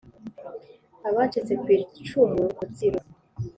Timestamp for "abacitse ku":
1.07-1.67